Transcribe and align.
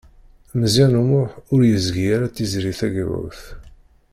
Meẓyan 0.59 0.99
U 1.01 1.03
Muḥ 1.09 1.31
ur 1.53 1.61
yegzi 1.65 2.05
ara 2.15 2.33
Tiziri 2.35 2.73
Tagawawt. 2.79 3.41